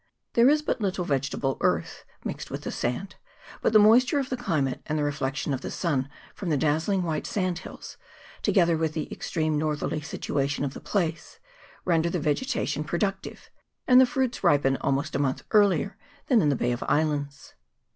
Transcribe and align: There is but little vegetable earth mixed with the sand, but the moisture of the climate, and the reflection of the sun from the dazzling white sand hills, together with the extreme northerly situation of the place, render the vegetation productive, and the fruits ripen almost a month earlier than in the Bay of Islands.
There 0.33 0.49
is 0.49 0.63
but 0.63 0.81
little 0.81 1.05
vegetable 1.05 1.59
earth 1.61 2.05
mixed 2.25 2.49
with 2.49 2.63
the 2.63 2.71
sand, 2.71 3.17
but 3.61 3.71
the 3.71 3.77
moisture 3.77 4.17
of 4.17 4.29
the 4.31 4.35
climate, 4.35 4.81
and 4.87 4.97
the 4.97 5.03
reflection 5.03 5.53
of 5.53 5.61
the 5.61 5.69
sun 5.69 6.09
from 6.33 6.49
the 6.49 6.57
dazzling 6.57 7.03
white 7.03 7.27
sand 7.27 7.59
hills, 7.59 7.97
together 8.41 8.75
with 8.75 8.93
the 8.93 9.11
extreme 9.13 9.59
northerly 9.59 10.01
situation 10.01 10.65
of 10.65 10.73
the 10.73 10.81
place, 10.81 11.37
render 11.85 12.09
the 12.09 12.17
vegetation 12.19 12.83
productive, 12.83 13.51
and 13.87 14.01
the 14.01 14.07
fruits 14.07 14.43
ripen 14.43 14.75
almost 14.77 15.13
a 15.15 15.19
month 15.19 15.43
earlier 15.51 15.99
than 16.25 16.41
in 16.41 16.49
the 16.49 16.55
Bay 16.55 16.71
of 16.71 16.83
Islands. 16.87 17.53